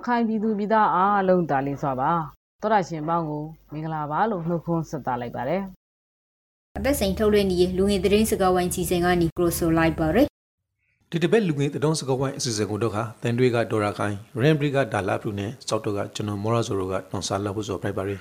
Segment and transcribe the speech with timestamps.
[0.00, 2.10] ရခိုင်ပြည်သူပြည်သားအားလုံးတာလင်းစွာပါ
[2.62, 5.62] တော်ရရှင်ပေါင်းကိုမင်္ဂလာပါလို့နှုတ်ခွန်းဆက်သလိုက်ပါတယ်
[6.78, 10.26] အသက်စိန်ထုတ်လွှင့်နေလူငယ်သတင်းစကားဝိုင်းစီစဉ်ကနေကရိုဆိုလိုက်ပါရယ်
[11.10, 18.18] ဒီတပတ်လူငယ်တုံးစကောဝိုင်းအစီအစဉ်ကိုတော့ခတန်တွေကဒေါ်ရာခိုင်ရင်ဘရီကဒါလာပလူနဲ့စောက်တော့ကကျွန်တော်မော်ရာဆိုရိုကတွန်ဆာလာဖို့ဆိုပြိုက်ပါရယ်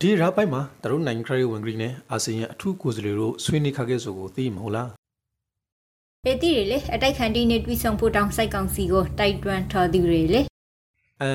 [0.00, 4.90] ဒီရာပိုက်မှာတရုတ်နိုင်ငံခရီးဝင်ဂရီနဲ့အာဆီယံအထူးကိုယ်စားလှယ်တို့ဆွေးနွေးခခဲ့ဆိုကိုသိမဟုတ်လား
[6.24, 10.42] ပေတီတွေလေအတိုက်ခံတီနဲ့တွီဆောင်ဖို့တောင်းစိုက်ကောင်စီကိုတိုက်တွန်းထားသူတွေလေ
[11.22, 11.32] အဲ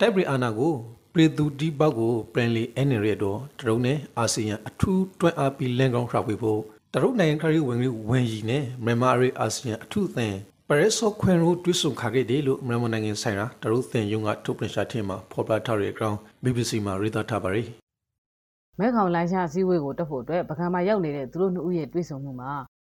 [0.00, 0.74] တိုက်ဘရီအာနာကို
[1.12, 6.60] ပရီသူဒီဘောက်ကိုပရန်လီအန်ရရတော့တရုတ်နဲ့အာဆီယံအထူးတွန်းအားပြီးလန်ကောင်ခရဝေဖို့
[6.92, 10.34] တရုတ်နိုင်ငံခရီးဝင်ဂရီဝင်ရီနဲ့မြန်မာရီအာဆီယံအထူးသင်
[10.68, 17.68] ပရက်ဆော့ခွန်ရိုတွစ်ဆုံခခဲ့တယ်လို့မြန်မာနိုင်ငံဆိုင်ရာတရုတ်သင်ယုံကထုတ်ပြန်ရှာထင်မှာဖော်ပြထားတဲ့အကြောင်း BBC မှာရေးသားထားပါရယ်
[18.78, 22.52] မဲခေါင်လိုင်းရှာအစည်းအဝေးကိုတက်ဖို့အတွက်ပကံမှာရောက်နေတဲ့သူတို့နှစ်ဦးရဲ့တွေ့ဆုံမှုမှာ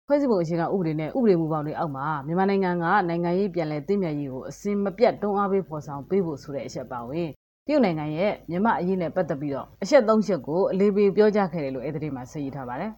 [0.08, 7.28] ဖွဲ့စည်းပုံအခြေခံဥပဒေနဲ့ဥပဒေမူပေါင်းတွေအောက်မှာမြန်မာနိုင်ငံကနိုင်ငံရေးပြန်လည်တည်မြဲရေးကိုအစင်မပြတ်တွန်းအားပေးဖော်ဆောင်ပေးဖို့ဆိုတဲ့အချက်ပါဝင်
[7.66, 12.92] တရုတ်နိုင်ငံရဲ့မြန်မာအရေးနဲ့ပတ်သက်ပြီးတော့အချက်၃ချက်ကိုအလေးပေးပြောကြားခဲ့တယ်လို့အဲ့ဒီမှာဆက်ရေးထားပါတယ်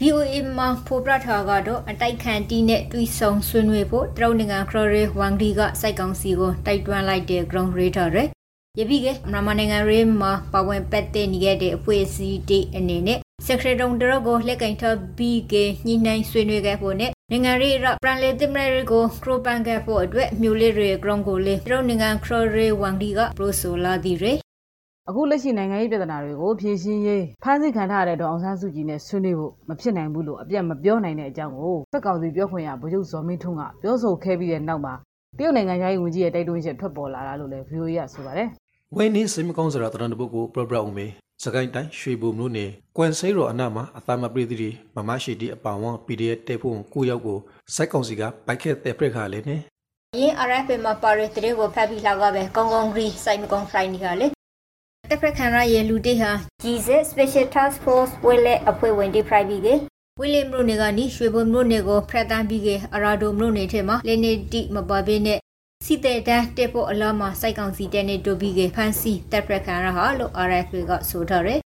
[0.00, 8.28] BOA မှာဖော်ပြထားကတော့အတိုက်ခံတီနဲ့တွီဆောင်ဆွေးနွေးဖို့တရုတ်နိုင်ငံခရရဲဝမ်ဒီကစိုက်ကောင်စီကိုတိုက်တွန်းလိုက်တဲ့ ground radar ရယ်
[8.78, 14.82] ယပိကမြန်မာနိုင်ငံရေးမှာပါဝင်ပတ်သက်နေခဲ့တဲ့အဖွဲ့အစည်းတွေအနေနဲ့ Secretary တရကိုလက်ကင်ထ
[15.18, 24.38] ဘီကေညှိနှိုင်းဆွေးနွေးခဲ့ဖို့နဲ့နိုင်ငံရေးရပရန်လေတင်မရကိုခရိုပန်ခဲ့ဖို့အတွက်မြို့လေးတွေ ground ကိုလေတရုတ်နိုင်ငံခရရဲဝမ်ဒီကပရိုဆိုလာဒီရယ်
[25.08, 34.94] အခုလက်ရှိနိုင်ငံရေးပြဿနာတွေကိုဖြေရှင်းရေးဖမ်းဆီးခံထားရတဲ့ဒေါအောင်ဆန်းစုကြည်နဲ့ဆွေးနွေးဖို့မဖြစ်နိုင်ဘူးလို့အပြတ်မပြောနိုင်တဲ့အကြောင်းကိုစက်ကောင်စီပြောခွင့်ရဗိုလ်ချုပ်ဇော်မင်းထွန်းကပြောဆိုခဲ့ပြီးတဲ့နောက်မှာ
[35.38, 38.48] တရုတ်နိုင်ငံရေးဝန်ကြီးရဲ့တိုက်တွန်းချက်ထွက်ပေါ်လာတာလို့လည်း VOA ကဆိုပါတယ်
[38.96, 41.06] ဝင်းနေစိတ်မကောင်းစရာတရံတပုတ်ကိုပရပရအောင်မေ
[41.44, 47.38] စကိုင်းတိုင်းရွှေဘုံမြို့နယ်ကွမ်စိရောအနာမှာအသမပရိသတိမမရှိတီအပောင်ဝ PDF တဲဖို့ကိုရောက်ကို
[47.74, 49.60] စိုက်ကောင်စီကပိုက်ခက်တဲ့ပြက်ခါလေးနဲ့
[50.20, 54.26] ရင်း RFA မှာပါရတဲ့ကိုဖတ်ပြီးလောက်ကပဲကောင်းကောင်းဂရီစိုက်မကောင်းဖိုင်နေခါလေ
[55.10, 56.30] တက်ဖက်ခံရရဲ့လူတိဟာ
[56.64, 59.68] Jesus Special Task Force ဝဲလက်အဖွဲ့ဝင်ဒီဖရိုက်ပြီးက
[60.20, 65.38] ဝီလီမရိုနေကနီရွှေဘုံမရိုနေကိုဖရက်တန်ပြီးကအရာဒိုမရိုနေထဲမှာလေနေတိမပါဘဲနဲ့
[65.86, 71.60] စီတဲ့တန်းတက်ဖို့အလားမှာစိုက်ကောင်စီတဲ့နေတိုပြီးကဖန်စီတက်ဖက်ခံရဟာလို့ RFA ကဆိုထားတယ်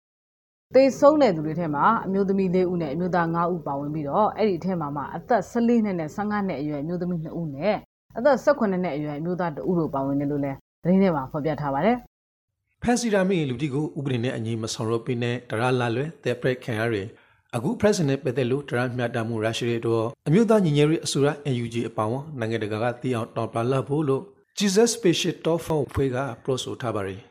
[0.74, 7.76] သေဆုံးတဲ့သူတွေထဲမှာအမျိုးသမီး၄ဦးနဲ့အမျိုးသား၅ဦးပါဝင်ပြီးတော့အဲ့ဒီထဲမှာမှအသက်14နှစ်နဲ့15နှစ်အရွယ်အမျိုးသမီး2ဦးနဲ့
[8.18, 11.98] အသက်18နှစ်အရွယ်အမျိုးသား2ဦးတို့ပါဝင်တယ်လို့လည်းသတင်းထဲမှာဖော်ပြထားပါတယ်
[12.84, 16.98] ဖန်စီရာမီလူတီကိုဥပဒေနဲ့အညီမဆောင်ရပေးနဲ့တရလာလွဲတဲ့ပြက်ခံရရ
[17.58, 24.24] အခု president ပတ်သက်လို့တရမြတ်တမှုရရှိတဲ့တော့အမျိုးသားညီညွတ်ရေးအစိုးရ NUG အပောင်နိုင်ငံတကာကတည်အောင်တော်ပလာဖို့လို့
[24.58, 27.22] Jesus Special Top Form ဖွဲ့က pro ဆိုထားပါရယ်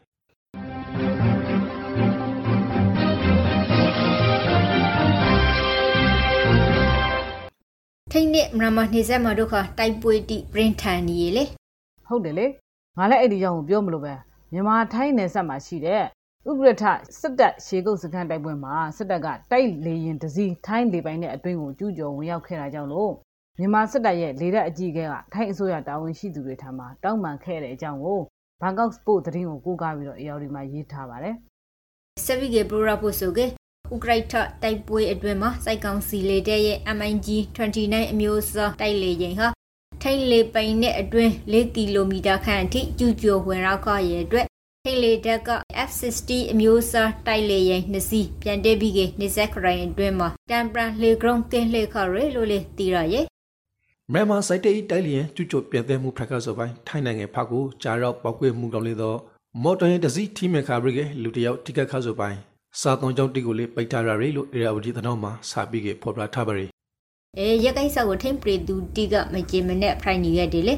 [8.13, 11.45] ထိတ်နဲ့မရမနေဆက်မှာတို့ခတိုက်ပွဲတိပရင်ထန်နေလေ
[12.07, 12.47] ဟုတ်တယ်လေ
[12.99, 14.15] ငါလည်းအဲ့ဒီကြောင့်ကိုပြောမလို့ပဲ
[14.53, 16.03] မြန်မာထိုင်းနယ်စပ်မှာရှိတဲ့
[16.51, 16.85] ဥပရထ
[17.21, 23.13] စစ်တပ်ရှေကုတ်စခန်းတိုက်ပွဲမှာစစ်တပ်ကတိုက်လေရင်တစည်းထိုင်းလေပိုင်တဲ့အတွင်းကိုကျူးကျော်ဝင်ရောက်ခဲ့တာကြောင့်လို့
[23.59, 28.21] မြန်မာစစ်တပ်ရဲ့လေတပ်အကြီးအကဲကထိုင်းအစိုးရတာဝန်ရှိသူတွေထံမှတောင်းပန်ခဲ့တဲ့အကြောင်းကို
[28.61, 31.35] ဘန်ကောက်စပို့သတင်းကိုကိုးကားပြီးတော့ AR ဒီမှာရေးထားပါတယ်
[32.25, 33.45] ဆဗီဂေပရိုရာပိုဆိုကေ
[33.95, 39.49] ဥကရိုက်ထတိုက်ပွဲအတွင်းမှာစိုက်ကောင်စီလေတဲ့ရဲ့ MIG 29အမျိုးအစားတိုက်လေရင်ဟာ
[40.03, 44.47] ထိတ်လေပိန်နဲ့အတွင်း4ကီလိုမီတာခန့်အထိကျူးကျော်ဝင်ရောက်ခဲ့ရဲ့အတွက်
[44.87, 45.51] ထိတ်လေတက်က
[45.89, 53.27] F60 အမျိုးအစားတိုက်လေရင်နှစ်စီးပြန်တက်ပြီးကနေဆက်ခရိုင်အတွင်းမှာတမ်ပရန်လေဂရုံကင်းလေခရဲလို့လေတီရရဲ့
[54.13, 59.19] မြန်မာစိုက်တေးတိုက်လျင်ကျူကျော်ပြည့်တဲ့မှုဖက်ကဆိုပိုင်းထိုင်းနိုင်ငံဖက်ကိုကြားရောက်ပောက်ကွေးမှုတော်လေတော့
[59.63, 62.39] မော်တော်ရင်တစည်းထီမခါဘရိကလူတယောက်တိကခါဆိုပိုင်း
[62.81, 66.71] စာသွန်ကြောင့်တိကိုလေးပိတ်ထားရရလို့အေရဝတီသတော်မှာစာပြီးကဖော်ပြထားပါရယ်
[67.39, 70.75] အဲရကိစ္စကိုထိမ့်ပရီသူတီကမကြေမနဲ့ဖရိုင်နေရတယ်လေ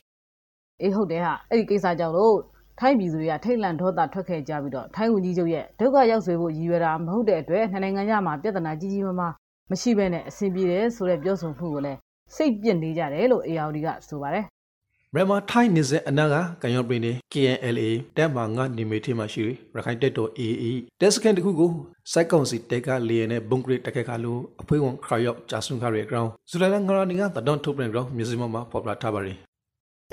[0.82, 2.38] အေးဟုတ်တယ်ဟာအဲ့ဒီကိစ္စကြောင့်လို့
[2.80, 9.32] ထိုင်းပြည်သူတွေကထိတ်လန့်ဒေါသထွက်ခဲ့ကြပြီးတော့ထိုင်းဝန်ကြီးချုပ်ရဲ့ဒုက္ခရောက်ဆွေဖို့ရည်ရွယ်တာမဟုတ်တဲ့အတွက်နှစ်နိုင်ငံကြမှာပြဿနာကြီးကြီးမားမား
[9.70, 11.98] မရှိဘဲနဲ့အဆင်ပြေတယ်ဆိုတဲ့ပြောဆိုမှုကိုလည်း
[12.34, 14.44] စိတ်ပြစ်နေကြတယ်လို့ ARD ကဆိုပါတယ်
[15.14, 20.64] မြန်မာထိုင်းနေစေအနာကကံရောပရင်းနေ KNLA တက်မှာငါနေမေထေမှာရှိရခိုင်တက်တော် AA
[21.00, 21.70] တက်စကန်တခုကို
[22.12, 29.38] စိုက်ကောင်စီတက်ကလေနဲ့ဘုံဂရစ်တက်ခက်ခါလို့အဖွဲဝန်ခရရောက်ဂျာဆွန်ခရဲ ground ဇူလိုင်လငါနီကတဒွန်ထုတ်ပြန် ground မြစီမမှာပေါ်ပလာထားပါရယ်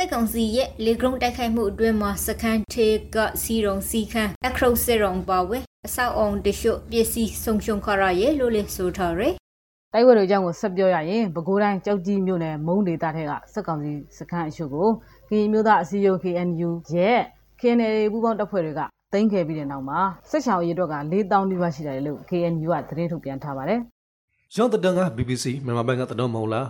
[0.01, 5.57] တက်ကောင်စီရဲ့လေဂရုံတိုက်ခိုက်မှုအတွင်းမှာစကန်ထေကစီရုံစီခန်းအခရုစေရုံပါဝဲ
[5.88, 9.33] အဆောက်အောင်တရှုပစ္စည်းဆုံးရှုံခရရဲ့လို့လေဆိုထားရယ်
[9.94, 14.89] တိုက်ဝဲတွေအကြောင်းကိုဆက်ပြောရရင်ပဲခူးတိုင်းကြောက်ကြီးမြို့နယ်မုံဒေတာထက်ကစက်ကောင်စီစခန်းအရှုပ်ကို
[15.30, 17.19] ကရင်မျိုးသားအစည်းအရုံး KNU ရဲ့
[17.59, 18.81] KNL ပူးပေါင်းတပ်ဖွဲ့တွေက
[19.13, 20.00] တင်ခဲ့ပြီးတဲ့နောက်မှာ
[20.30, 23.80] စစ်ချောင်းအရေးအတွက်က4000နီးပါးရှိတယ်လို့ KNU ကသတင်းထုတ်ပြန်ထားပါတယ်
[24.56, 26.65] ရောင်းတဒန်က BBC မြန်မာဘက်ကတတော်မဟုတ်လား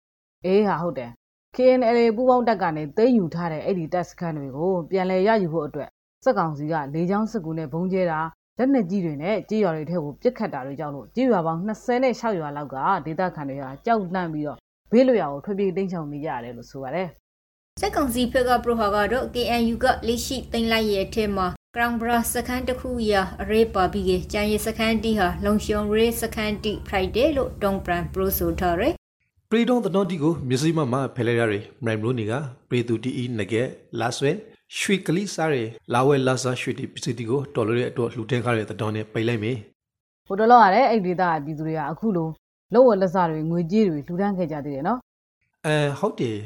[0.46, 1.10] ။အေးဟာဟုတ်တယ်
[1.56, 5.88] KNL ပူးပေါင်းတပ်ကနေသိမ်းယူထားတဲ့အဲ့ဒီတပ်စခန်းတွေကိုပြန်လည်ရယူဖို့အတွက်
[6.24, 8.20] စက်ကောင်စီကလေကြောင်းစစ်ကူနဲ့ဘုံကျဲတာ
[8.58, 14.58] လက်နက်ကြီးတွေနဲ့ကြေးရွာတွေထဲကိုပစ်ခတ်တာတွေကြောင့်လို့ကြေးရွာပေါင်း26ရွာလောက်ကဒေသခံတွေဟာကြောက်လန့်ပြီးတော့
[14.92, 17.08] ဘေးလွရာကိုထွက်ပြေးတိမ်းရှောင်နေကြရတယ်လို့ဆိုပါတယ်။
[17.80, 29.03] စက်ကောင်စီဖက်ကပရိုဟာကတော့ KNU ကလက်ရှိတင်လိုက်ရဲ့အထက်မှာ Crown Bra စခန်းတစ်ခုရာအရေးပါပြီးကကျန်ရစခန်းတီဟာလုံရှုံရေးစခန်းတီ Friday လို့တုံပရန်ပရိုဆိုထားရယ်ပ
[29.58, 31.54] ရီဒွန်တနော်တီကိုမြစည်းမမဖဲလဲရရ
[31.84, 32.32] မိုင်မလို့နေက
[32.68, 33.62] ပရီတူတီအီနဂဲ
[34.00, 34.30] လာဆွဲ
[34.78, 35.56] ရွှေကလေးစားရ
[35.92, 39.52] လာဝဲလာစားရွှေတီပစ္စည်းတီကိုတော်လို့ရဲ့အတွက်လှူဒန်းခါတဲ့တတော်နဲ့ပိတ်လိုက်မေ
[40.26, 42.28] ဟိုတလောကလည်းအဲ့ဒီဒေတာပြည်သူတွေကအခုလို
[42.74, 44.98] လောဝလက်စားတွေငွေကြေးတွေလှူဒန်းခဲ့ကြသေးတယ်နော်
[45.66, 46.38] အဲဟုတ်တယ်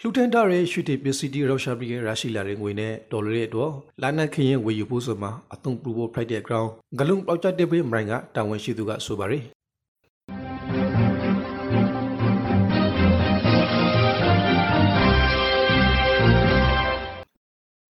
[0.00, 3.70] လှူဒန်းတာရဲ့ရွှေတီပစ္စည်းတီရောက်ရှာပြီးရရှိလာတဲ့ငွေနဲ့တော်လို့ရဲ့အတွက်
[4.02, 9.44] လာနတ်ခရင်ဝေယူဖို့ဆိုမှအသုံးပြုဖို့ဖိုက်တဲ့ ground ဂလုံးပေါက်ချက်တဲ့ပေးမိုင်ကတာဝန်ရှိသူကဆိုပါရယ်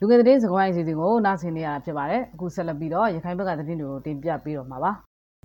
[0.03, 4.93] လူငယ်သတင်းစကားဝိုင်းအစီအစဉ်ကိုနားဆင်နေရတာဖြစ်ပါတယ်အခုဆက်လက်ပြီးတော့ရခိုင်ဘက်ကသတင်းတွေကိုတင်ပြပေးတော့မှာပါ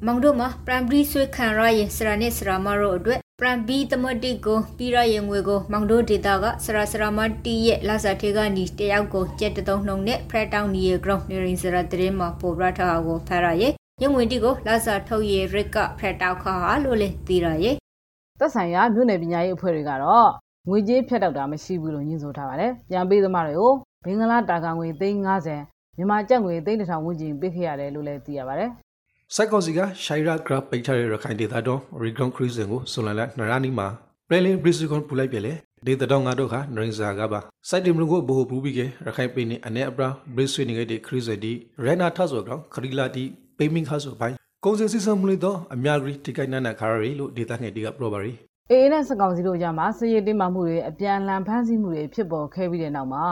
[0.06, 16.54] မောင်တို့မှာပရမ်ပရီဆွေခံရရဲ့စရာနဲ့စရာမတို့အတွက်ပရမ်ဘီသမတိကိုပြီးရရဲ့ငွေကိုမောင်တို့ဒေတာကစရာစရာမတီရဲ့လာစာထေကနီတယောက်ကိုကျက်တုံးနှုံနဲ့ဖရက်တောင်းနီရဲ့ ground နေရင်စရာတရင်မှာပေါ်ရထားကိုဖရရဲ့ရုံဝင်တီကိုလာစာထုတ်ရဲ့ရစ်ကဖရက်တောက်ခါ
[16.84, 17.76] လို့လေသိရရဲ့
[18.40, 20.30] သက်ဆိုင်ရာမြို့နယ်ပညာရေးအဖွဲ့တွေကတော့
[20.70, 23.74] ငွေကြေးဖြတ်တောက်တာမရှိဘူးလို့ညွှန်ဆိုထားပါတယ်ပြန်ပေးသမားတွေကို
[24.06, 28.70] ဘင်္ဂလားတာကာငွေ350မြန်မာကျပ်ငွေ3000ဝန်းကျင်ပေးခဲ့ရတယ်လို့လည်းသိရပါတယ်။
[29.36, 33.88] စိုက်ကောစီကရှိုင်ရာဂရပိတ်ထားတဲ့ရခိုင်ဒေသတော်ရီဂွန်ခရီးစင်ကိုဆွန်လာနရာနီမှာ
[34.30, 35.54] ပရလင်ဘရစ်ကွန်ပူလိုက်ပြလေ
[35.86, 41.54] ဒေသတော်ငါတို့ကနရင်စာကပါစိုက်တင်မလို့ကိုဘိုဟပူပြီးကရခိုင်ပိနေအနေအပရာဘရစ်ဆွေနေခဲ့တဲ့ခရီးစင်ဒီ
[41.86, 43.24] ရနာထဆောကောင်ခရီလာတီ
[43.58, 44.36] ပိမင်းခါဆိုပိုင်း
[44.66, 48.34] ကုံစင်စစ်ဆမ်မလို့တော့အများကြီးတိကိုက်နနာခါရီလို့ဒေသငယ်တီကပရိုပါရီ
[48.72, 53.26] အေးနဲ့စကောင်စီတို့ကြမှာစရည်တင်မှမှုတွေအပြန်အလှန်ဖမ်းဆီးမှုတွေဖြစ်ပေါ်ခဲ့ပြီးတဲ့နောက်မှာ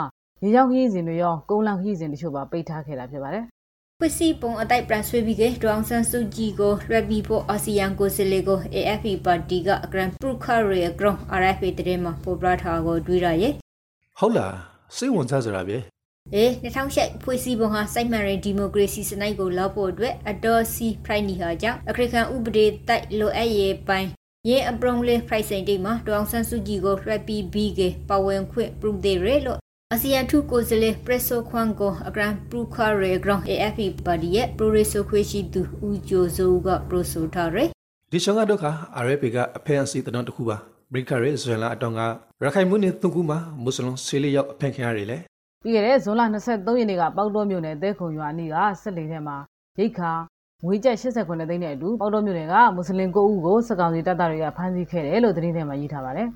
[0.44, 3.45] ရေကြောင်းခရီးစဉ်တွေရောကုန်းလမ်းခရီးစဉ်တချို့ပါပိတ်ထားခဲ့တာဖြစ်ပါတယ်။
[4.00, 13.54] ခွစီပုံအတိုက်ပြန်ဆွေးပြီးကဒေါအောင်ဆန်းစုကြည်ကိုရွက်ပြီးဖို့အာဆီယံကိုစလေကို AFP ပါတီက Grand Prix ခရီဂရော RFA တည်းမှာပေါ်ပြထားကိုတွေးရရဲ့
[14.19, 14.56] ဟုတ်လား
[14.98, 15.78] စိတ်ဝင်စားစရာပဲ
[16.36, 24.10] အေး2008ဖွေးစီပုံဟာစိုက်မှန်ရင်ဒီမိုကရေစီစနစ်ကိုလောက်ဖို့အတွက်အတော်စီဖရိုက်နီဟာကြောင့်အခရခံဥပဒေတိုက်လိုအပ်ရေးပိုင်း
[24.50, 29.62] ရဲအပရုံလေးဖရိုက်စိန်တိတ်မှာဒေါအောင်ဆန်းစုကြည်ကိုရွက်ပြီးပြီးကပဝင်ခွင့်ပြုတဲ့ရဲလို့
[29.95, 37.69] အစီယန်ထုကိုစလေပရက်ဆိုခွန်ကိုအဂရန်ပရူခါရေဂရန် AFP ပါတီရဲ့ပရိုရီဆိုခွေရှိသူဦးကျော်စိုးကပရိုဆိုထားရယ်
[38.12, 38.72] ဒီရှောင်းကတော့ခါ
[39.04, 40.57] RFP ကအဖက်အစီတတော်တစ်ခုပါ
[40.94, 42.01] ဘရိခရဲဇွန်လာအတောင်က
[42.44, 45.18] ရခိုင်မှုနဲ့သုံးခုမှာမွတ်စလင်ဆေးလေးရောက်အဖက်ခင်ရတယ်လေ
[45.63, 49.38] ပြီးခဲ့တဲ့ဇွန်လ23ရက်နေ့ကပေါက်တော်မြို့နယ်တဲခုံရွာနီးကဆက်လေထဲမှာ
[49.80, 50.12] ရိတ်ခါ
[50.66, 56.30] ငွေကျပ်89သိန်းနဲ့အတူပေါက်တော်မြို့နယ်ကမွတ်စလင်9ဦးကိုစကောင်စီတပ်သားတွေကဖမ်းဆီးခဲ့တယ်လို့သတင်းထဲမှာရေးထားပါတယ်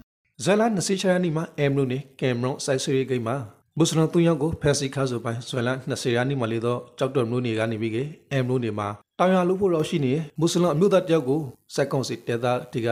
[0.44, 3.36] ဇွဲလာ20ချာနီမှာအမ်လို့နေကင်မရွန်စိုက်ဆွေးဂိမ်းမှာ
[3.78, 7.98] မွတ်စလင်သူယောက်ကိုဖက်စီခါဆိုပိုင်းဇွဲလာ20ရာနီမှာလေတော့ကြောက်တော်မျိုးနေကနေပြီးက
[8.32, 8.88] အမ်လို့နေမှာ
[9.20, 11.42] တောင်ရလို့ဖို့တော့ရှိနေမွတ်စလင်အမျိုးသားတယောက်ကို
[11.76, 12.90] စက်ကောင်စီတဲသားတီက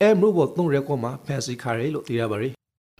[0.00, 2.50] အမ်လို့ပေါ်သုံးရက်ကွန်မှာဖက်စီခါရဲလို့သိရပါရီ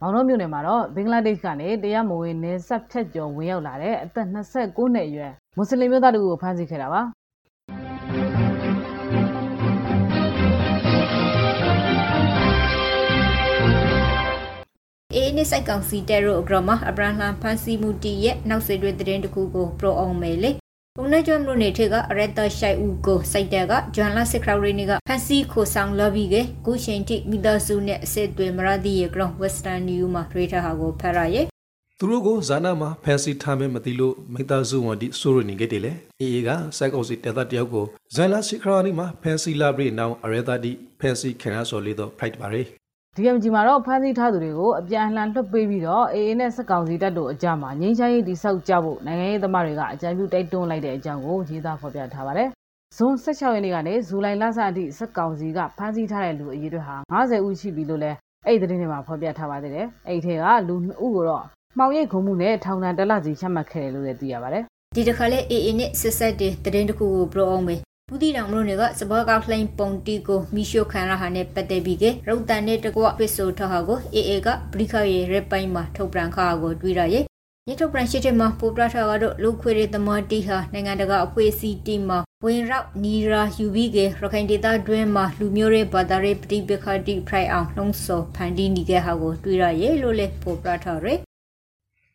[0.01, 7.03] မောင်တော်မြို့နယ်မှာတော့ဘင်္ဂလားဒေ့ရှ်ကနေတရားမဝင်နေဆက်ဖြတ်ကျော်ဝင်ရောက်လာတဲ့အသက်29နှစ်အရွယ်မွတ်စလင်မျိုးသားတို့ကိုဖမ်းဆီးခဲ့တာပါ
[15.17, 20.51] အေးနှစ်ဆိုင်ကောင်စီတဲရိုအဂရမအဗရာဟမ်ဖန်စီမူတီရဲ့နောက်ဆက်တွဲသတင်းတစ်ခုကိုပရိုအောင်မယ်လေ
[20.97, 26.35] ပုံနဲ့ကျွမ်းလို့နေထက်ကရတရှိုက်ဦးကိုစိုက်တဲ့ကဂျွန်လာစစ်ခရော်ရီနီကဖန်စီခိုဆောင်လော်ဘီက
[26.67, 31.47] ကုရှင်တိမီတာစုနဲ့အစစ်တွေမရဒီရဲ့ ground western new မှာရေထားဟာကိုဖရရဲ့
[31.99, 42.69] သူတို့ကိုဇာနာမှာဖန်စီထားမယ်မသိလို့မိသားစုဝန်ဒီဆိုရနေခဲ့တယ်လေအေးကစိုက်ကောင်စီတက်တဲ့တယောက်ကိုဇန်လာစစ်ခရော်နီမှာဖန်စီလာဘရီနောင်အရသာဒီဖန်စီခရန်ဆိုလေးတော့ဖိုက်ပါရယ်
[43.19, 52.49] DMG မှာတော့ဖမ်းဆီးထားသူတွေကိုအပြန်အလှန်လွှတ်ပေးပြီးတော့ AA နဲ့စက်ကောင်စီတပ်တို့အကြမှာငြိမ်းချမ်းရေးတိဆောက်ကြဖို့နိုင်ငံရေးသမားတွေကအကြံပြုတိုက်တွန်းလိုက်တဲ့အကြောင်းကိုရေးသားဖော်ပြထားပါတယ်။
[52.97, 58.17] ဇွန်16ရက်နေ့ကနေဇူလိုင်လဆအထိစက်ကောင်စီကဖမ်းဆီးထားတဲ့လူအရေအတွက်ဟာ90ဦးရှိပြီလို့လည်း
[58.47, 61.45] အဲ့ဒီသတင်းတွေမှာဖော်ပြထားပါသေးတယ်။အဲ့ဒီထဲကလူ2ဦးကိုတော့
[61.79, 64.63] မှောင်ရိပ်ခုံမှုနဲ့ထောင်ဒဏ်တစ်လစီချမှတ်ခဲ့တယ်လို့လည်းသိရပါတယ်။
[64.97, 67.81] ဒီတစ်ခါလဲ AA နဲ့စစ်ဆက်တဲ့သတင်းတစ်ခုကိုပြောအောင်မယ်
[68.15, 77.25] ဘူးတီတောင်မလို့နေကစဘောကောက်လှိန်ပုံတီကိုမီရှိုခံရဟာနဲ့ပတ်သက်ပြီးကရုတ်တန်နဲ့တကွပစ်ဆိုထဟာကိုအေအေကပရိခရဲ့ရပိုင်းမှာထုတ်ပြန်ခါကိုတွေးရရဲ့
[77.69, 91.15] ညထုတ်ပြန်ရှိတဲ့မှာပိုပရထာကတော့လူခွေတွေသမားတီဟာနိုင်ငံတကာအဖွဲ့အစည်းတီမှာဝင်ရောက်နီရာယူပြီးကရခိုင်ဒေသတွင်းမှာလူမျိုးတွေဘာသာရေးပဋိပက္ခတိဖရိုက်အောင်နှုံးဆော်ဖန်တီးနေခဲ့ဟာကိုတွေးရရဲ့လို့လေပိုပရထာရဲ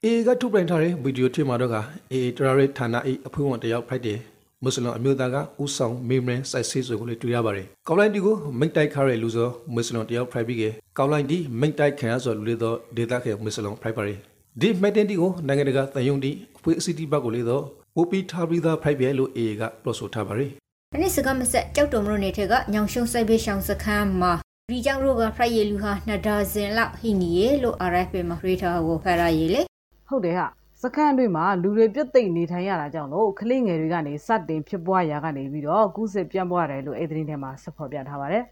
[0.04, 1.76] အေကထုတ်ပြန်ထားတဲ့ဗီဒီယိုထင်မှာတော့က
[2.12, 4.20] အေတရာရဲဌာနအေအဖွဲ့ဝင်တယောက်ဖိုက်တယ်
[4.64, 10.64] မွတ်စလင်အမျိုးသားကဦးဆောင်မေမရန်စိုက်ဆေးဆိုကိုလည်းတွေ့ရပါတယ်ကောက်လိုင်းတီကိုမိတ်တိုက်ခါတဲ့လူဆိုမွတ်စလင်တယောက်ဖိုက်ပြီးက
[10.98, 14.18] ကောက်လိုင်းတီမိတ်တိုက်ခံရဆိုလူလေတော့ဒေတာခဲမွတ်စလင်ဖိုက်ပါတယ်
[14.62, 17.64] ဒီမက်တင်တီကိုနိုင်ငံတကာတန်ယုံတီအဖွဲ့အစည်းတီဘက်ကိုလေတော့
[17.96, 20.50] ပိုပီထားပြီးသားဖိုက်ပြဲလို့ AA ကပြောဆိုထားပါတယ်
[20.92, 24.34] ဒီနေ့စကမဆက်ကြောက်တုံမလို့နေထက်ကညောင်ရှုံးစိုက်ပေးရှောင်းစခန်းမှာ
[24.72, 29.62] ရီကြောင့်ရိုကဖရိုက်ရလူဟာနှစ်ဒါဇင်လောက်ဟိနီယေလို့ RFP မှာရေးထားကိုဖရရည်လေ
[30.10, 30.48] ဟုတ်တယ်ဟာ
[30.84, 38.44] စခန်းတွေမှာလူတွေပြတ်သိမ့်နေထိုင်ရတာကြောင့်လို့ကလေးငယ်တွေကနေစတင်ဖြစ်ပွားရာကနေပြီးတော့ကူးစစ်ပြန့်ပွားတယ်လို့အဲ့ဒီသတင်းထဲမှာဆက်ဖော်ပြထားပါတယ်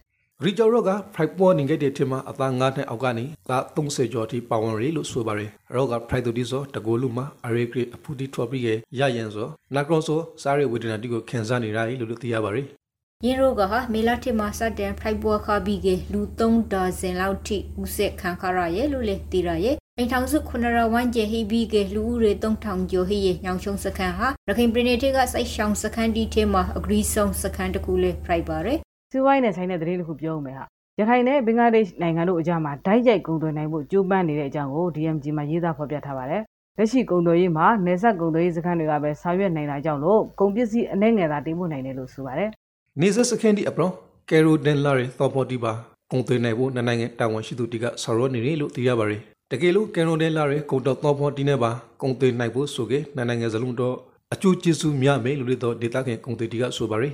[0.43, 12.65] ရီဂျော်ရော့ကဖိုက်ပေါ်နေခဲ့တဲ့ထင်မှာအသား9နှစ်အောက်ကနေသာ30ကျော်ထိပါဝင်ရီလို့ဆိုပါတယ်ရော့ကဖိုက်တူဒီဆိုတကိုလူမှာအရေဂရစ်အဖူတီထော်ပြီးရဲ့ရရန်ဆိုနာကရောဆိုစားရဝေဒနာတိကိုခံစားနေရတယ်လို့သိရပါတယ်
[13.25, 28.77] ယင်းရိုကဟာမေလာတီမှာစတဲ့ဖိုက်ပေါ်ခါပြီးကလူ3ဒါဇင်လောက်ထိဦးဆက်ခံခရရဲ့လို့လေသိရရဲ့ အိမ်ထောင်စုခုနရဝမ်းကျဟိဘီကလူဦးရေ3000ကျော်ဟိရဲ့ညောင်ရှုံစခန်းဟာရခိုင်ပြည်နယ်ကစိုက်ရှောင်းစခန်းဒီထဲမှာအဂရီဆုံစခန်းတကူလေးဖိုက်ပါတယ်
[29.11, 30.65] စီဝိုင်းနဲ့ဆိုင်တဲ့သတင်းတစ်ခုပြောမယ်ဟာ
[30.99, 36.41] ရခိုင်နဲ့ဘင်္ဂလားဒေ့ရှ်နိုင်ငံတို့အကြားမှာဓာတ်ရိုက်ကုန်သွယ်နိုင်ဖို့ကြိုးပမ်းနေတဲ့အကြောင်းကို DMG မှာရေးသားဖော်ပြထားပါတယ်
[36.77, 42.49] လက်ရှိကုန်သွယ်ရေးမှာနယ်စပ်ကုန်သွယ်ရေးစခန်းတွေကပဲဆောင်ရွက်နိုင်တာကြောင့်လို့ကုန်ပစ္စည်းအနှဲငယ်သာတင်ပို့နိုင်တယ်လို့ဆိုပါတယ်
[43.01, 43.91] နေဆက်စခန်းဒီအပရော
[44.29, 45.71] ကယ်ရိုဒန်လာရီသော်ပေါ်တီပါ
[46.11, 49.21] ကုန်သွယ်နိုင်ဖို့နှစ်နိုင်ငံတာဝန်ရှိသူတွေကဆောင်ရွက်နေတယ်လို့သိရပါတယ်
[49.51, 51.71] တကယ်လို့ကယ်ရိုဒန်လာရီကုန်တော့သော်ပေါ်တီနဲ့ပါ
[52.01, 53.95] ကုန်သွယ်နိုင်ဖို့ဆိုကေနှစ်နိုင်ငံစလုံးတော့
[54.33, 57.13] အကျိုးကျေးဇူးများမယ်လို့လည်းတော့ဒေတာခင်ကုန်သွယ်တီကဆိုပါတယ်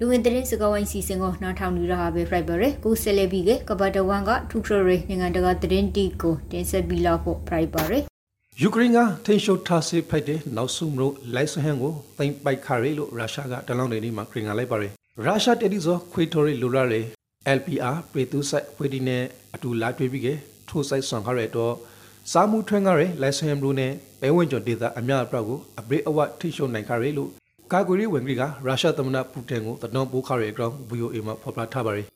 [0.00, 8.09] လူဝင်တဲ့စကဝိုင်းစီစဉ်ကိုနားထောင်နေရတာပဲ Friday ကိုဆယ်လေဘီကကဘာတဝန်ကထူထရရနိုင်ငံတကာသတင်းတီကိုတင်ဆက်ပြီးလောက်ဖို့ Friday ယူ
[8.58, 14.92] ကရိန်းကထိန်ရှုထားစစ်ဖိုက်တဲ့နောက်ဆုံးမလို့လိုင်ဆန်ဟန်ကိုသိမ်းပိုက်ခရဲလို့ရုရှားကတလောင်းနေနေမှာခရင်ကလိုက်ပါတယ်
[15.26, 17.00] ရုရှားတက်ဒီဇောခွေတိုရီလိုလာရဲ
[17.58, 19.22] LPR ပေတူဆိုင်ဝေဒီနဲ့
[19.54, 20.28] အတူလာတွေ့ပြီးက
[20.68, 21.74] ထိုးဆိုင်ဆောင်ခရဲတော့
[22.32, 27.30] စာမှုထွန်းကားရဲလိုင်ဆန်ဟန်ဘလူးနဲ့ဘဲဝင်ကျော်ဒေတာအများအပြားကိုအဘရိအဝထိရှုနိုင်ခရဲလို့
[27.72, 32.06] ကာကွယ်ရေးဝန်ကြီးကရုရှားသမ္မတပူတင်ကိုတနှောပိုးခရဲအကြောင်း VOA မှာဖော်ပြထားပါတယ်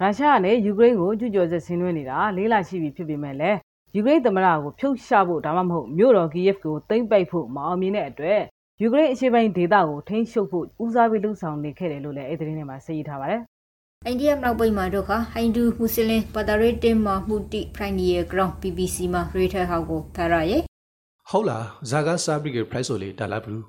[0.00, 3.58] ရုရှားကလည်းယူကရိန်းကိုကျူးကျော်စစ်ဆင်နွှဲနေတာလေးလရှိပြီဖြစ်ပေမဲ့လည်း
[3.96, 8.40] ယူကရိန်းသမ္မတကိုဖြုတ်ချဖို့ဒါမှမဟုတ်မြို့တော်ကီယက်ကိုသိမ်းပိုက်ဖို့မအောင်မြင်တဲ့အတွက်
[8.82, 13.40] ယူကရိန်းအရှေ့ပိုင်းဒေသကိုထိန်းချုပ်ဖို့ဦးစားပေးလှုံ့ဆော်နေခဲ့တယ်လို့လည်းအဲ့ဒီသတင်းထဲမှာဆက်ရေးထားပါတယ်
[14.06, 20.62] အိန္ဒိယနောက်ပိတ်မှာတော့ခဟိုင်ဒူမွတ်စလင်ပါတာရေးတင်မှာမှုတိဖရိုင်နီရဲ့ ground BBC မှာရေထဟောက်ကိုဖရရဲ့
[21.30, 23.62] ဟုတ်လားဇာဂါစာဘရီက price ဆိုလေတာလာဘူး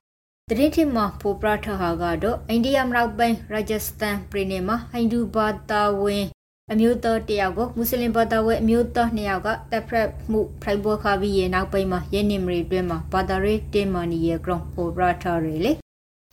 [0.50, 6.26] တရင်ထမှာပိုပရထဟာကတော့အိန္ဒိယနောက်ပိုင်းရာဂျစတန်ပြည်နယ်မှာဟိုင်ဒူဘာတာဝင်
[6.72, 15.72] အမျိုးသားတယောက်ကိုမွတ်စလင်ဘာသာဝင်အမျိုးသားနှစ်ယောက်ကတပ်ဖရက်မှုဖိုက်ဘောခါပြီးရဲ့နောက်ပိုင်းမှာယင်းနေမရီတွင်မှာဘာသာရေးတင်မာနီရဲ့ ground ပိုပရထရီလေ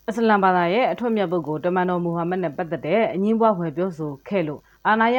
[0.07, 5.19] အစ္စလမ်ဘာသာရဲ့အထွတ်မြတ်ပုဂ္ဂိုလ်တမန်တော်မူဟာမက်နဲ့ပတ်သက်တဲ့အငင်းပွားဖွယ်ပြောဆိုခဲ့လို့အာနာယ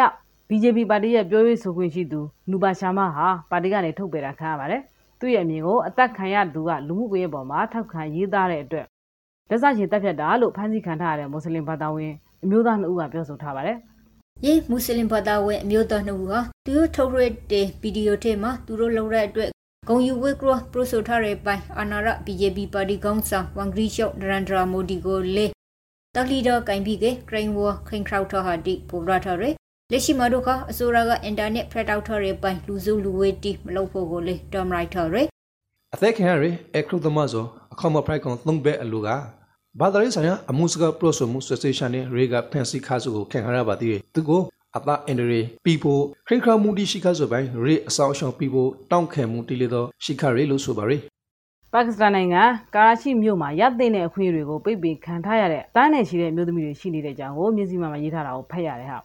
[0.50, 4.82] BJP ပါတီရဲ့ပြောရေးဆိုခွင့်ရှိသူနူပါရှာမဟာပါတီကနေထုတ်ပယ်တာခံရပါတယ်။
[5.20, 8.86] သူ့ရဲ့အမြင်ကိုအသက်ခံရသူကလူမှုကွန်ရက်ပေါ်မှာထောက်ခံရေးသားတဲ့အတွက်
[9.50, 12.14] လက်စချေတက်ဖြတ်တာလို့ဖမ်းဆီးခံထားရတဲ့မွတ်စလင်ဘာသာဝင်
[12.44, 13.78] အမျိုးသားနှစ်ဦးကပြောဆိုထားပါတယ်။
[14.46, 19.50] ယေမွတ်စလင်ဘာသာဝင်အမျိုးသားနှစ်ဦးဟာသူတို့ထုတ်ရတဲ့ဗီဒီယိုထဲမှာသူတို့လုပ်တဲ့အတွက်
[19.88, 25.46] ဂုံယူဝေကရပရိုဆိုထားတဲ့ပိုင်းအနာရ BJP ပါတီကောင်ဆောင်ဝန်ဂရီရှော့ဒရန်ဒရာမိုဒီကိုလေ
[26.16, 29.50] တက်လီဒါကင်ပြီးကဂရိန်ဝါခိန်ခရောက်ထဟာဒီပိုဘရာထရဲ
[29.92, 35.24] လက်ရှိမှာတို့ကအစိုးရကအင်တာနက်ဖရက်တောက်ထရဲပိုင်းလူစုလူဝေးတီမလုပ်ဖို့ကိုလေဒမ်ရိုက်ထရဲ
[35.94, 39.10] အသက်ခင်ရရဲအခရုသမဇောအခမဖရိုက်ကောင်သုံးဘဲအလူက
[39.80, 44.42] ဘာသာရေးဆိုင်ရာအမှုစကားပရိုဆိုမှုဆွေးဆေးရှာနဲ့ရေကဖန်စီခါစုကိုခံရပါသေးတယ်သူကို
[44.78, 51.02] အပအင်ဒရီပီပိုခရိခရမှုတိရှိခါဆိုပိုင်းရေအဆောင်ရှောင်းပီပိုတောင့်ခံမှုတိလေသောရှိခရေလို့ဆိုပါရယ်
[51.74, 52.44] ပါကစ္စတန်နိုင်ငံ
[52.76, 59.00] ကာရာချိမြို့မှာရတဲ့တဲ့အခွင့်အရေးတွေကိုပိတ်ပင်ခံထားရတဲ့တားနယ်ရှိတဲ့အမျိုးသမီးတွေရှိနေတဲ့အကြောင်းကိုမြစည်းမမှာရေးထားတာကိုဖတ်ရတယ်ဟာ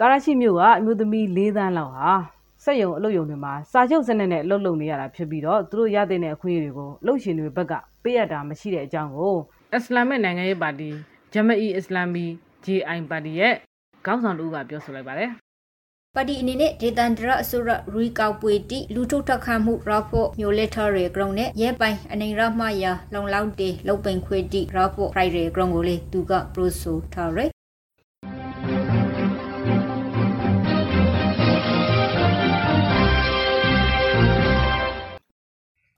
[0.00, 2.10] ကာရာချိမြို့ကအမျိုးသမီး၄သန်းလောက်ဟာ
[2.64, 7.72] စက်ယုံအလုပ်ယုံတွေမှာစာချုပ်စနစ်နဲ့အလုပ်လုပ်နေရတာဖြစ်ပြီးတော့သူတို့ရတဲ့အခွင့်အရေးတွေကိုအလုပ်ရှင်တွေဘက်က
[8.02, 9.34] ပေးရတာမရှိတဲ့အကြောင်းကို
[9.74, 10.90] အစ္စလာမစ်နိုင်ငံရေးပါတီ
[11.32, 12.24] ဂျမအီအစ္စလာမီ
[12.64, 13.54] JI ပါတီရဲ့
[14.06, 15.30] ခေါင်းဆောင်တို့ကပြောဆိုလိုက်ပါတယ်
[16.14, 27.50] ပါတီအနေနဲ့ဒေသန္တရအစိုးရရီကောက်ပွေတီလူထုတ်ထခတ်မှုရာဖို့မျိုးလက်ထရီဂရုံနဲ့ရဲပိုင်အနေရမယာလုံလောက်တေလုံပိန်ခွေတီရာဖို့ဖရိုင်ရီဂရုံကိုလေသူကပရိုဆိုထားရယ်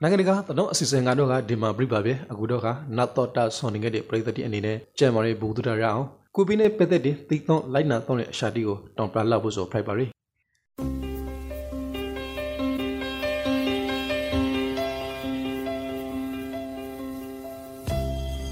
[0.03, 2.67] နိုင်ငံတကာသတော့အစီအစဉ်ကတော့ကဒီမှာပြပါပဲအခုတော့က
[2.97, 6.05] နတ်တော်တာဆွန်နေခဲ့တဲ့ပြည်သက်တီအနေနဲ့ကြံမာရေးဘူဒရရအောင်
[6.35, 10.07] ကိုပီနဲ့ပသက်တဲ့သီသွန်လိုက်နာတော့တဲ့အရှာတီကိုတောင်ပလာဖို့ဆိုဖိုက်ပါရီ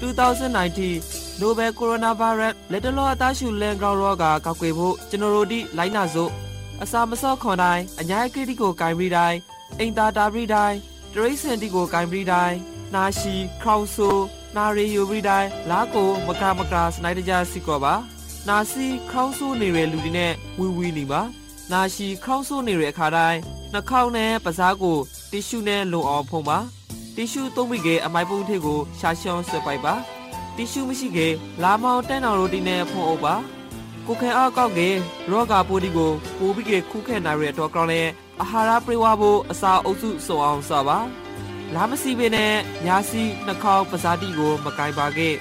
[0.01, 6.31] 2019 Nobel Coronavirus လက်တလောအသားရှူလန်ဂရောင်းရောဂါကောက်ွယ်ဖို့ကျွန်တော်တို့ဒီလိုက်နာစို့
[6.83, 9.37] အစာမစော့ခွန်တိုင်းအညာကိတိကိုဂိုင်ပြီးတိုင်း
[9.79, 10.77] အိမ်သာတာပြီးတိုင်း
[11.13, 12.57] တရိစင်တီကိုဂိုင်ပြီးတိုင်း
[12.95, 14.09] နာရှိခေါင်ဆူ
[14.55, 17.93] နာရီယိုပြီးတိုင်းလာကိုမကမကစနိုက်တကြစီကောပါ
[18.47, 21.21] နာစီခေါင်းဆိုးနေတဲ့လူတွေနဲ့ဝီဝီနေပါ
[21.71, 23.39] နာရှိခေါင်းဆိုးနေတဲ့အခါတိုင်း
[23.73, 24.97] နှာခေါင်းနဲ့ပါးစားကို
[25.31, 26.57] တီရှူနဲ့လုံအောင်ဖုံးပါ
[27.15, 29.93] တီရှူသုံးမိကအမိုက်ပုံးထည့်ကိုရှာရှောင်းဆွဲပိုက်ပါ
[30.55, 31.19] တီရှူမရှိက
[31.63, 33.35] လာမောင်တန်းတော်ရိုတီနဲ့ဖုံးအုပ်ပါ
[34.07, 34.79] ကိုခဲအောက်ကောက်က
[35.31, 38.01] ရောဂါပိုးဒီကိုပိုးပြီးကခုခဲနိုင်ရတော့ကောင်းလဲ
[38.41, 40.97] အာဟာရပြေဝဖို့အစာအုပ်စုစုံအောင်စပါ
[41.73, 42.53] လာမစီပင်နဲ့
[42.85, 45.35] ညာစီနှာခေါင်းပါးစားတီကို မကင်ပါခဲ့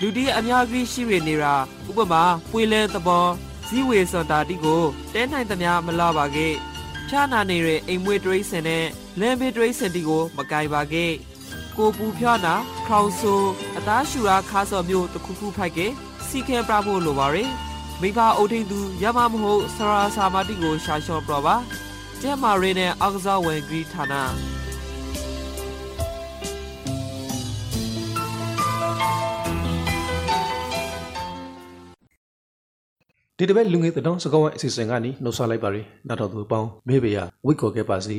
[0.00, 1.54] လူတီအများကြီးရှိရနေတာ
[1.88, 3.26] ဥပမာပွေလဲသဘော
[3.68, 6.54] ဇီဝေစန္တာတီကိုတဲနိုင်သမျှမလာပါခဲ့
[7.08, 8.84] ဖြာနာနေတဲ့အိမ်မွေးတရိစင်နဲ့
[9.20, 11.12] လမ်းဘေးတရိစင်တီကို မကင်ပါခဲ့
[11.76, 12.54] ကိုပူဖြာနာ
[12.86, 13.34] ခေါင်ဆူ
[13.76, 15.78] အသားရှူရာခါစော်မျိုးတစ်ခုခုဖိုက်က
[16.28, 17.50] စီခဲပြဖို့လိုပါရယ်
[18.02, 21.56] မိဘအုပ်ထိန်သူရမမဟုတ်ဆရာစာမတိကိုရှာလျှော့ပြပါ
[22.20, 24.14] ကျဲမာရီနဲ့အောက်ကစားဝင်ဂရီဌာန
[33.38, 38.16] ဒီတစ်ပတ်လူငယ်သတောင်းစကောင်းဝိုင်းအစီအစဉ်ကနေနှုတ်ဆက်လိုက်ပါရယ်နောက်တော့သူပေါင်းမေးပေရဝိတ်ခေါ်ခဲ့ပါစီ